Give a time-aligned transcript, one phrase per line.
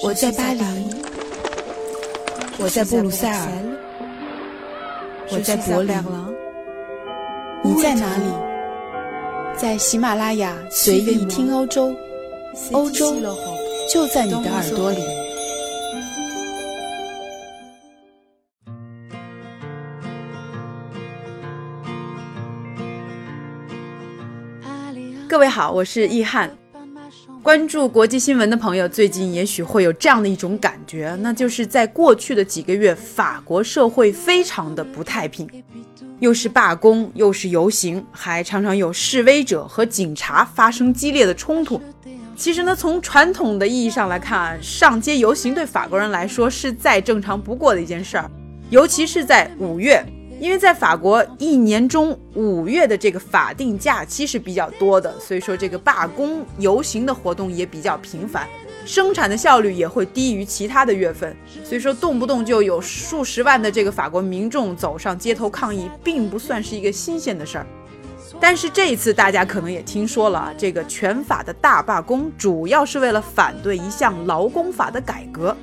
[0.00, 0.62] 我在巴黎，
[2.58, 3.48] 我在布鲁塞尔，
[5.30, 5.96] 我在柏林，
[7.64, 8.24] 你在哪里？
[9.56, 11.92] 在喜马拉雅随意听欧洲，
[12.70, 13.16] 欧洲
[13.92, 15.02] 就在你的耳朵里。
[25.28, 26.50] 各位好，我是易翰。
[27.48, 35.48] 关注国际新闻的朋友，最近也许会有这样的一种感觉，那就是在过去的几个月，法国社会非常的不太平，
[36.20, 41.80] 又是罢工，又是游行，还常常有示威者和警察发生激烈的冲突。
[42.36, 48.30] 其实呢，从传统的意义上来看，上街游行对法国人来说是再正常不过的一件事儿，
[48.68, 50.04] 尤其是在五月。
[50.40, 58.46] 因为在法国一年中五月的这个法定假期是比较多的，所以说这个罢工游行的活动也比较频繁，
[58.84, 67.66] 生产的效率也会低于其他的月份，所以说动不动就有数十万的这个法国民众走上街头抗议，并不算是一个新鲜的事儿。
[68.38, 75.56] 但是这一次大家可能也听说了，这个全法的大罢工主要是为了反对一项劳工法的改革。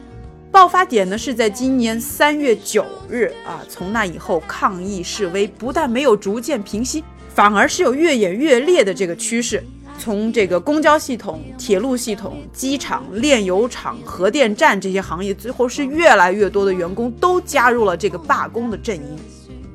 [0.56, 7.03] 爆发点呢是在今年三月九日啊，从那以后抗议示威不但没有逐渐平息，
[7.34, 9.61] 反而是有越演越烈的这个趋势。
[10.00, 19.20] 从这个公交系统、铁路系统、机场、炼油厂、核电站这些行业，最后是越来越多的员工都加入了这个罢工的阵营，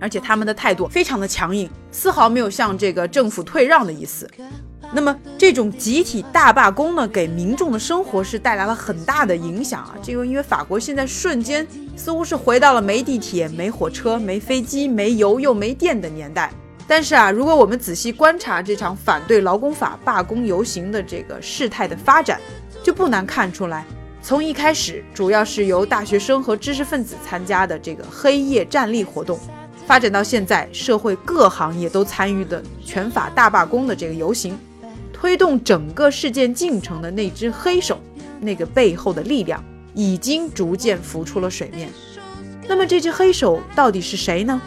[0.00, 4.26] 而且他们的态度非常的强硬，丝毫没有向这个政府退让的意思。
[4.92, 9.94] 那么这种集体大罢工呢，给民众的生活是带来了很大的影响啊。
[10.02, 16.52] 这个因为法国现在瞬间似乎是回到了没地铁、没火车、没飞机、没油又没电的年代。
[16.88, 22.40] 但是啊，如果我们仔细观察这场反对劳工法罢工游行的这个事态的发展，
[22.82, 23.86] 就不难看出来，
[24.20, 29.38] 从一开始主要是由大学生和知识分子参加的这个黑夜站立活动，
[29.86, 34.58] 发展到现在社会各行业都参与的全法大罢工的这个游行。
[35.20, 38.00] 推动整个事件进程的那只黑手，
[38.40, 41.90] 那个背后的力量已经逐渐浮出了水面。
[42.66, 44.58] 那么这只黑手到底是谁呢？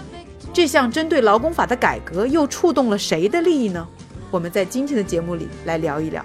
[0.54, 3.88] 这项针对劳工法的改革又触动了谁的利益呢？
[4.30, 6.24] 我们在今天的节目里来聊一聊。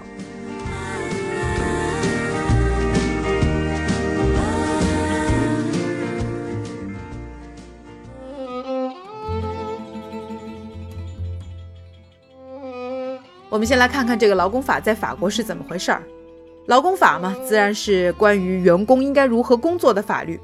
[13.51, 16.03] 我们先来看看这个劳工法在法国是怎么回事儿。
[16.67, 20.39] 劳工法嘛，自然是关于员工应该如何工作的法律。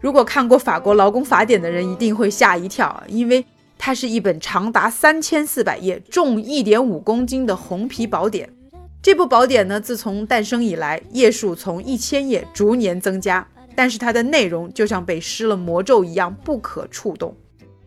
[0.00, 3.44] 如果看过法国劳工法典的人一定会吓一跳，因为
[3.76, 8.48] 它是一本长达三千四百页、重一点五公斤的红皮宝典。
[9.02, 17.34] 这部宝典呢，自从诞生以来，页数从一千页逐年增加，但是它的内容就像被施了魔咒一样不可触动。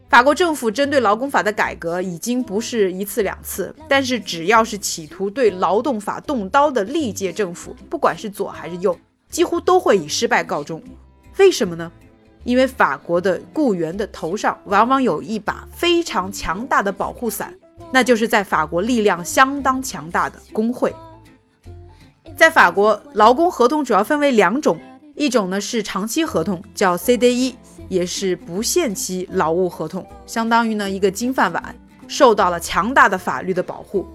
[0.09, 8.97] 法国政府针对劳工法的改革已经不是一次两次，但是只要是企图对劳动法动刀的历届政府，不管是左还是右，
[9.29, 10.81] 几乎都会以失败告终。
[11.37, 11.91] 为什么呢？
[12.43, 17.53] 因为法国的雇员的头上往往有一把非常强大的保护伞，
[17.91, 20.91] 那就是在法国力量相当强大的工会。
[22.35, 24.79] 在法国，劳工合同主要分为两种，
[25.13, 27.53] 一种呢是长期合同，叫 CDE。
[27.89, 31.75] 也是不限期劳务合同，相当于呢一个金饭碗，
[32.07, 34.07] 受到了强大的法律的保护。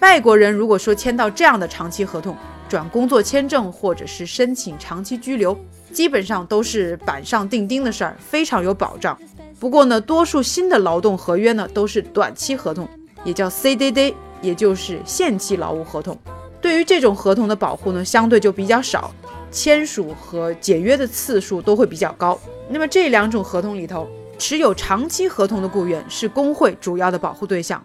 [0.00, 2.36] 外国人如果说签到这样的长期合同，
[2.68, 5.58] 转工作签证或者是申请长期居留，
[5.92, 9.18] 基本上都是板上钉钉的事儿，非常有保障。
[9.58, 12.88] 不过呢，多数新的劳动合约呢都是短期合同，
[13.24, 16.18] 也叫 CDD，也就是限期劳务合同。
[16.62, 19.12] 对于这种合同的保护呢，相对就比较少，
[19.50, 22.38] 签署和解约的次数都会比较高。
[22.68, 27.84] 那么这两种合同里头，持有长期合同的雇员是工会主要的保护对象。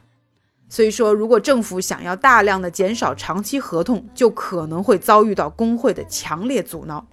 [0.67, 7.05] 所以说，如果政府想要大量的减少长期合同，就可能会遭遇到工会的强烈阻挠。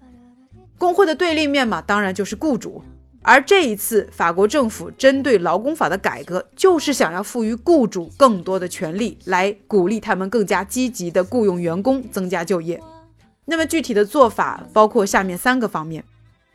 [0.79, 2.83] 工会的对立面嘛，当然就是雇主。
[3.25, 12.83] 而这一次，法国政府针对劳工法的改革，就是想要赋予雇主更多的权利，来鼓励他们更加积极的雇佣员工，增加就业。
[13.45, 16.05] 那么具体的做法包括下面三个方面。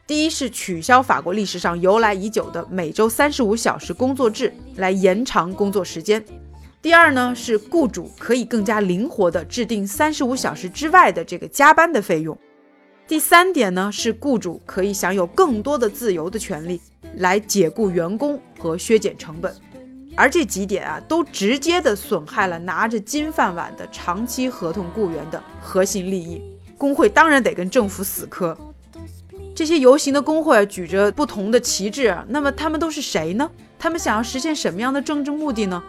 [0.06, 6.24] 第一是取消法国历史上由来已久的每周三十五小时工作制，来延长工作时间。
[6.82, 12.38] 第二呢是雇主可以更加灵活地制定三十五小时之外的这个加班的费用。
[13.06, 16.80] 第三点呢是雇主可以享有更多的自由的权利，
[17.16, 19.54] 来解雇员工和削减成本。
[20.16, 26.42] 而这几点啊都直接的损害了拿着金饭碗的长期合同雇员的核心利益。
[26.78, 28.58] 工会当然得跟政府死磕。
[29.56, 33.50] 这些游行的工会举着不同的旗帜，那么他们都是谁呢？
[33.80, 35.84] 他们想要实现什么样的政治目的呢？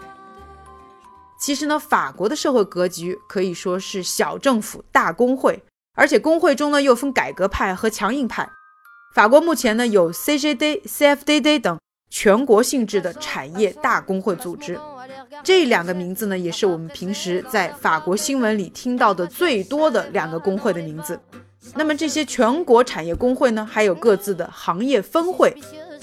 [1.40, 5.62] 其实呢，法国的社会格局可以说是小政府大工会，
[5.94, 8.48] 而且工会中呢又分改革派和强硬派。
[9.14, 11.78] 法国目前呢有 CGD、CFDD 等
[12.10, 14.80] 全国性质的产业大工会组织，
[15.42, 21.18] 这两个名字呢也是我们平时在法国新闻里听到的最多的两个工会的名字。
[21.74, 25.56] 那么这些全国产业工会呢，还有各自的行业分会。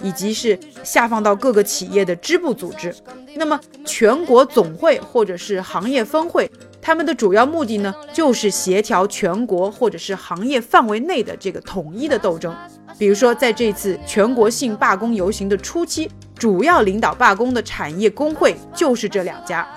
[0.04, 2.94] 以及是下放到各个企业的支部组织，
[3.38, 6.52] 那么全国总会或者是行业分会，
[6.82, 12.54] 他们的主要目的呢，就是协调全国或者是行业范围内的这个统一的斗争。
[13.00, 19.68] 比如说，在这次全国性罢工游行的初期，主要领导罢工的产业工会就是这两家。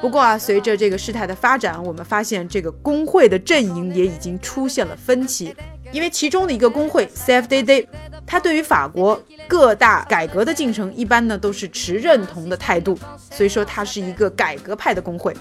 [0.00, 5.54] 不过啊，随着这个事态的发展，我们发现这个工会的阵营也已经出现了分歧，
[5.90, 7.86] 因为其中的一个工会 CFDD。
[8.24, 12.96] 它对于法国各大改革的进程，一般呢都是持认同的态度，
[13.30, 15.34] 所以说它是一个改革派的工会。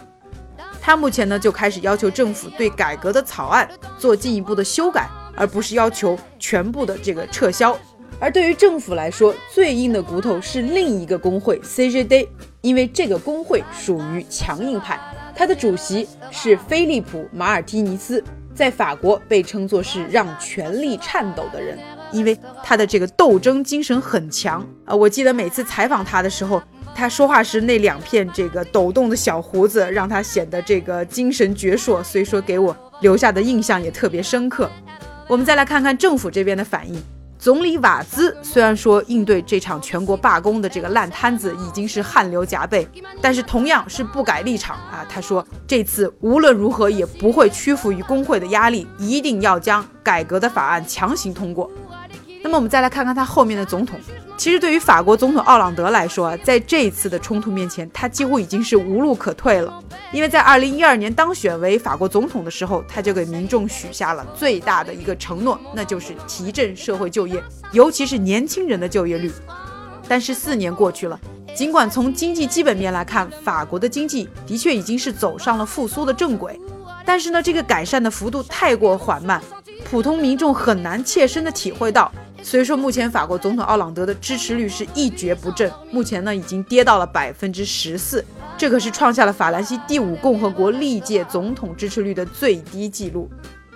[0.82, 7.78] 它目前呢就开始要求政府对改革的草案做进一步的修改，而不是要求全部的这个撤销。
[8.20, 12.28] 而对于政府来说，最硬的骨头是另一个工会 CGD，
[12.62, 15.00] 因为这个工会属于强硬派，
[15.36, 18.24] 他的主席是菲利普·马尔蒂尼斯，
[18.56, 21.78] 在法国被称作是让权力颤抖的人。
[22.14, 24.96] 因为他的这个斗争精神很强啊！
[24.96, 26.62] 我记得每次采访他的时候，
[26.96, 34.72] 他说话时那两片这个抖动的小胡子，让他显得这个精神矍铄，所以说给我留下的印象也特别深刻。
[35.28, 37.04] 我们再来看看政府这边的反应。
[37.40, 42.88] 总理瓦兹虽然说应对这场全国罢工的这个烂摊子已经是汗流浃背，
[43.22, 45.06] 但是同样是不改立场啊。
[45.08, 51.70] 他说这次无论如何也不会屈服于工会的压力，一定要将改革的法案强行通过。
[52.44, 54.00] 那么我们再来看看他后面的总统。
[54.38, 59.84] 其实对于法国总统奥朗德来说，在这一次的冲突面前，他几乎已经是无路可退了。
[60.14, 69.32] 因为在二零一二年当选为法国总统的时候，他就给民众许下了最大的一个承诺，那就是提振社会就业，尤其是年轻人的就业率。
[70.08, 71.20] 但是四年过去了，
[71.56, 76.58] 尽管从经济基本面来看，法国的经济的确已经是走上了复苏的正轨，
[77.04, 79.42] 但是呢，这个改善的幅度太过缓慢，
[79.90, 82.12] 普通民众很难切身的体会到。
[82.44, 88.24] 所以说，目前法国总统奥朗德的支持率是一蹶不振，目前呢已经跌到了百分之十四，
[88.58, 93.30] 这可是创下了法兰西第五共和国历届总统支持率的最低纪录。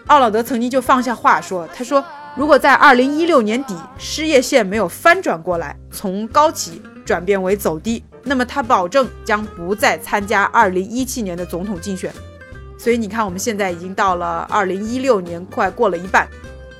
[0.07, 2.03] 奥朗德曾经就放下话说：“他说，
[2.35, 12.13] 如果在二零一六年底失业线没有翻转过来，从高起转变为走低，那么他保证将不再参加二零一七年的总统竞选。”
[12.79, 16.27] 所以你看，我们现在已经到了二零一六年，快过了一半。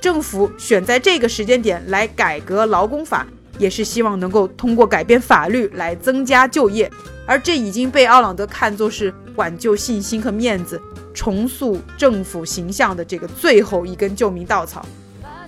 [0.02, 3.24] 政府选在这个时间点来改革劳工法，
[3.56, 6.90] 也是希望能够通过改变法律来增加就业，
[7.24, 10.82] 而这已经被奥朗德看作是挽救信心和面子、
[11.14, 14.84] 重塑政府形象的这个最后一根救命稻草。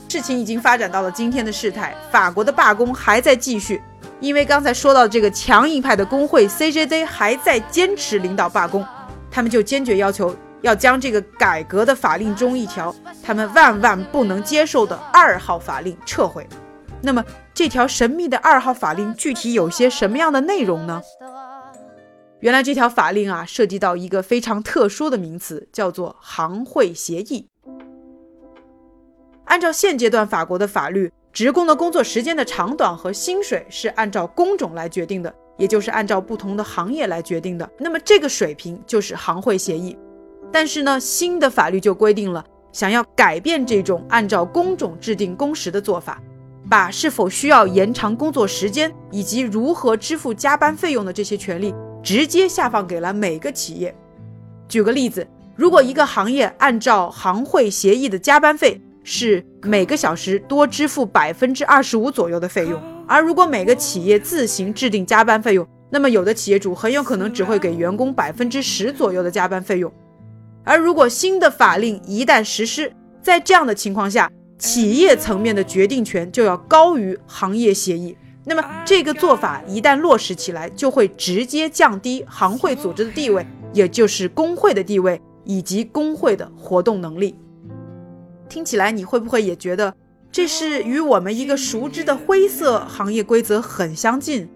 [0.09, 3.83] 事情已经发展到了今天的事态，法国的罢工还在继续，
[4.21, 8.87] 因为刚才说到这个强硬派的工会 CJD 还在坚持领导罢工，
[9.33, 10.33] 他们就坚决要求。
[10.65, 16.47] 要将这个改革的法令中一条他们万万不能接受的二号法令撤回。
[17.03, 21.03] 那么这条神秘的二号法令具体有些什么样的内容呢？
[22.41, 27.47] 原来这条法令啊，涉及到一个非常特殊的名词，叫做行会协议。
[29.45, 37.71] 按照现阶段法国的法律，职工的工作时间的长短和薪水是按照工种来决定的，也就是按照不同的行业来决定的。
[37.79, 39.95] 那么这个水平就是行会协议。
[40.55, 46.23] 但是呢，新的法律就规定了，想要改变这种按照工种制定工时的做法，
[46.71, 53.93] 把是否需要延长工作时间以及如何支付加班费用的这些权利，直接下放给了每个企业。
[54.69, 69.93] 举个例子，如果一个行业按照行会协议的加班费是每个小时多支付百分之二十五左右的费用，而如果每个企业自行制定加班费用，那么有的企业主很有可能只会给员工百分之十左右的加班费用。
[70.65, 72.91] 而如果新的法令一旦实施，
[73.23, 78.17] 在这样的情况下，企业层面的决定权就要高于行业协议。
[78.47, 87.37] 那么这个做法一旦落实起来，就会直接降低行会组织的地位，也就是工会的地位以及工会的活动能力。
[88.49, 89.95] 听起来你会不会也觉得
[90.31, 94.49] 这是与我们一个熟知的灰色行业规则很相近？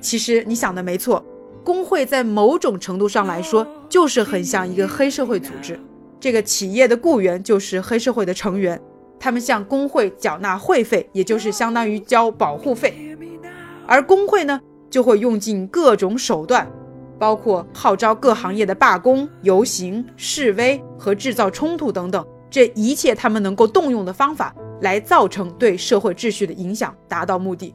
[0.00, 1.24] 其实你想的没错。
[1.64, 5.78] 工会在某种程度上来说，就是很像一个黑社会组织。
[6.20, 8.80] 这个企业的雇员就是黑社会的成员，
[9.20, 13.16] 他们向工会缴纳会费，也就是相当于交保护费，
[13.86, 16.68] 而工会呢就会用尽各种手段，
[17.18, 27.74] 包括号召各行业的罢工、游行、示威和制造冲突等等，这一切他们能够动用的方法，来造成对社会秩序的影响，达到目的。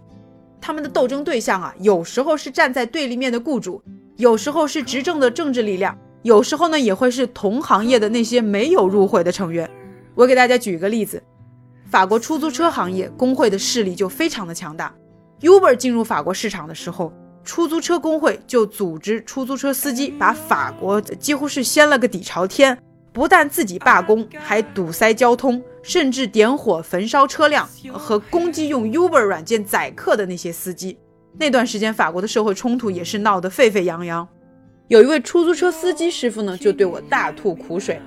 [0.59, 3.81] 他们的斗争对象啊，有时候是站在对立面的雇主，
[4.17, 5.97] 有时候是执政的政治力量。
[6.23, 9.69] 有时候呢，也会是同行业的那些没有入会的成员。
[10.15, 11.21] 我给大家举一个例子，
[11.89, 14.93] 法国出租车行业工会的势力就非常的强大。
[15.41, 17.11] Uber 进入法国市场的时候，
[17.43, 22.77] 出租车工会就组织出租车司机把法国几乎是掀了个底朝天，
[23.11, 30.97] 不但自己罢工，还堵塞交通，甚至点火焚烧车辆和攻击用 Uber 软件载客的那些司机。
[31.37, 34.25] 那段时间，法国的社会冲突也是闹得沸沸扬扬。
[34.89, 37.99] 有一位出租车司机师傅呢，就对我大吐苦水。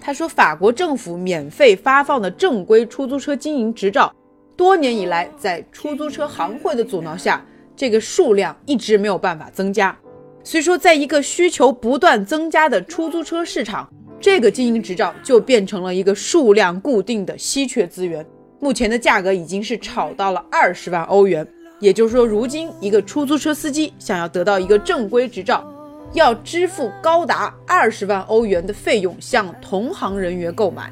[0.00, 4.14] 他说，法国政府免费发放的正规出租车经营执照，
[4.56, 7.44] 多年以来在出租车行会的阻挠下，
[7.74, 9.96] 这个数量一直没有办法增加。
[10.44, 18.24] 所以说，在一个需求不断增加的出租车市场，这个经营执照就变成了一个数量固定的稀缺资源。
[18.60, 21.44] 目前的价格已经是炒到了二十万欧元，
[21.80, 25.68] 也就是说，如今一个出租车司机想要得到一个正规执照。
[26.12, 30.90] 要支付高达二十万欧元的费用向同行人员购买，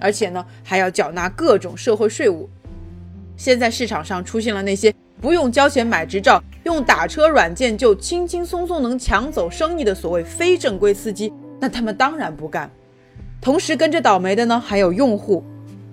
[0.00, 2.48] 而且呢还要缴纳各种社会税务。
[3.36, 12.70] 现在市场上出现了那些不用交钱买执照，用打车软件就轻轻松松能抢走生意的所谓非正规司机，那他们当然不干。
[13.40, 15.44] 同时跟着倒霉的呢还有用户，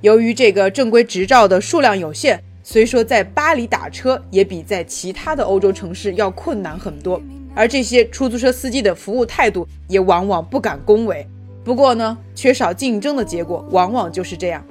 [0.01, 7.22] 由于这个正规执照的数量有限，所以说在巴黎打车也比在其他的欧洲城市要困难很多。
[7.55, 11.25] 而这些出租车司机的服务态度也往往不敢恭维。
[11.63, 14.63] 不过呢，缺少竞争的结果往往就是这样。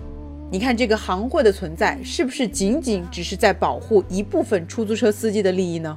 [0.51, 5.97] 你看，这个行会的存在是不是仅仅只是在保护一部分出租车司机的利益呢？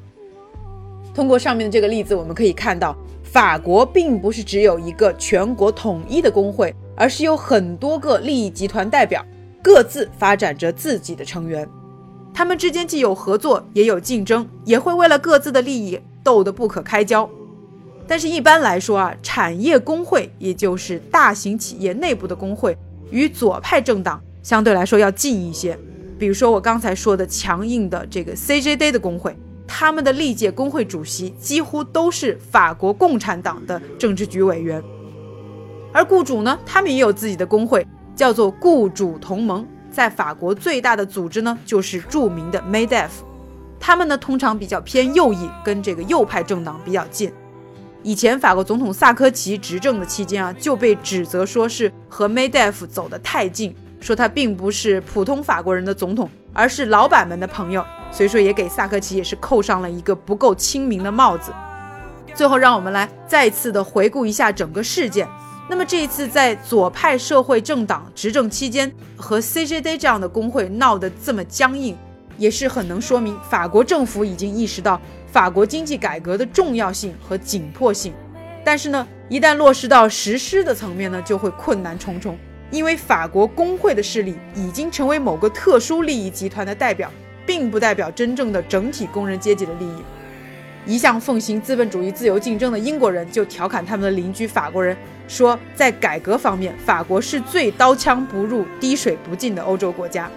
[1.13, 9.25] 通过上面的这个例子，我们可以看到，法国并不是只有一个全国统一的工会，而是有很多个利益集团代表，
[9.63, 11.68] 各自发展着自己的成员。
[12.32, 16.00] 他们之间既有合作，也有竞争，也会为了各自的利益。
[16.24, 17.30] 斗得不可开交，
[18.08, 22.77] 但是，一般来说啊，产业工会，也就是大型企业内部的工会，
[23.12, 25.77] 与左派政党相对来说要近一些。
[26.18, 29.36] 比如说，我刚才说的强硬的这个 CJD 的工会，
[29.68, 34.82] 他们的历届工会主席几乎都是法国共产党的政治局委员。
[35.92, 39.68] 而雇主呢，他们也有自己的工会，叫做雇主同盟。
[39.92, 43.10] 在法国最大的组织呢，就是著名的 Medef。
[43.86, 47.30] 他们呢，通常比较偏右翼，跟这个右派政党比较近。
[48.02, 61.52] 以前法国总统萨科齐执政的期间啊，就被指责说是和 Medef 走得太近，说他并不是普通法国人的总统，而是老板们的朋友，所以说也给萨科齐也是扣上了一个不够亲民的帽子。
[62.34, 65.28] 最后，让我们来再次的回顾一下整个事件。
[65.70, 71.98] 那么这一次在左派社会政党执政期间，和 CJD 这样的工会闹得这么僵硬。
[72.44, 75.00] 也是很能说明法国政府已经意识到
[75.32, 78.12] 法国经济改革的重要性和紧迫性，
[78.66, 82.38] 但是呢，一旦落实到实施的层面呢，就会困难重重。
[82.70, 87.10] 因为法国工会的势力已经成为某个特殊利益集团的代表，
[87.46, 90.04] 并不代表真正的整体工人阶级的利益。
[90.86, 94.98] 一向奉行资本主义自由竞争的英国人就调侃他们的邻居法国人
[95.30, 100.30] 说，在改革方面，法国是最刀枪不入、滴水不进的欧洲国家。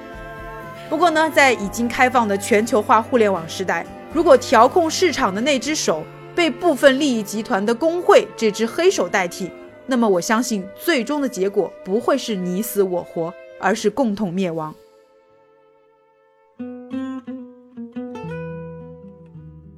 [0.89, 9.51] 不过呢，在已经开放的全球化互联网时代，如果调控市场的那只手被部分利益集团的工会这只黑手代替，
[9.85, 14.73] 那么我相信最终的结果不会是你死我活，而是共同灭亡。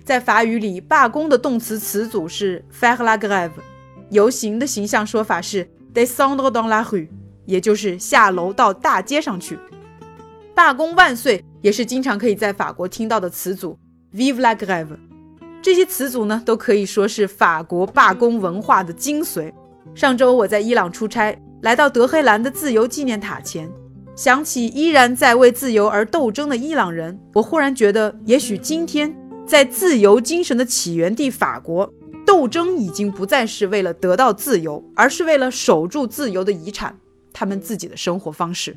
[0.04, 3.50] 在法语里，罢工的动词词组是 faire la grève，
[4.10, 7.08] 游行的形象说法是 descendre dans la rue，
[7.46, 9.58] 也就是下楼到大街上去。
[10.58, 13.78] 罢工万岁也是经常可以在法国听到的词组
[14.12, 14.98] ，Vive la grève。
[15.62, 19.52] 这些词组呢，都可以说是法国罢工文化的精髓。
[19.94, 23.70] 上周我在伊朗出差，来到德黑兰的自由纪念塔前，
[24.16, 31.88] 想起依然在为自由而斗争的伊朗人，我忽然觉得，也许今天在自由精神的起源地法国，
[32.26, 36.98] 斗争已经不再是为了得到自由，而是为了守住自由的遗产，
[37.32, 38.74] 他们自己的生活方式。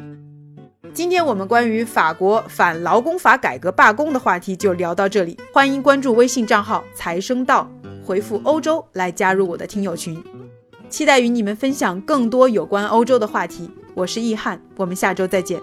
[0.93, 7.69] 今天我们关于法国反劳工法改革罢工的话题就聊到这里，欢迎关注微信账号财生道，
[8.05, 10.21] 回复欧洲来加入我的听友群。
[10.89, 13.69] 期待与你们分享更多有关欧洲的话题。
[13.93, 15.61] 我是易翰，我们下周再见。